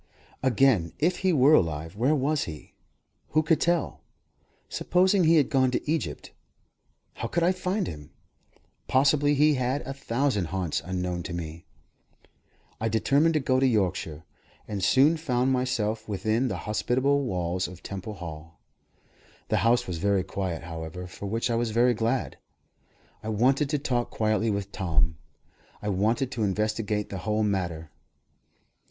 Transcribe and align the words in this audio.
Again, 0.41 0.93
if 0.97 1.17
he 1.17 1.31
were 1.31 1.53
alive, 1.53 1.95
where 1.95 2.15
was 2.15 2.45
he? 2.45 2.73
Who 3.33 3.43
could 3.43 3.61
tell? 3.61 4.01
Supposing 4.67 5.25
he 5.25 5.35
had 5.35 5.51
gone 5.51 5.69
to 5.69 5.87
Egypt, 5.87 6.31
how 7.13 7.27
could 7.27 7.43
I 7.43 7.51
find 7.51 7.85
him? 7.85 8.09
Possibly 8.87 9.35
he 9.35 9.53
had 9.53 9.81
a 9.83 9.93
thousand 9.93 10.45
haunts 10.45 10.81
unknown 10.83 11.21
to 11.21 11.33
me. 11.33 11.67
I 12.79 12.89
determined 12.89 13.35
to 13.35 13.39
go 13.39 13.59
to 13.59 13.67
Yorkshire, 13.67 14.23
and 14.67 14.83
soon 14.83 15.17
found 15.17 15.51
myself 15.51 16.09
within 16.09 16.47
the 16.47 16.57
hospitable 16.65 17.21
walls 17.21 17.67
of 17.67 17.83
Temple 17.83 18.15
Hall. 18.15 18.59
The 19.49 19.57
house 19.57 19.85
was 19.85 19.99
very 19.99 20.23
quiet, 20.23 20.63
however 20.63 21.05
for 21.05 21.27
which 21.27 21.51
I 21.51 21.55
was 21.55 21.69
very 21.69 21.93
glad. 21.93 22.39
I 23.21 23.29
wanted 23.29 23.69
to 23.69 23.77
talk 23.77 24.09
quietly 24.09 24.49
with 24.49 24.71
Tom; 24.71 25.19
I 25.79 25.89
wanted 25.89 26.31
to 26.31 26.41
investigate 26.43 27.09
the 27.09 27.19
whole 27.19 27.43
matter. 27.43 27.91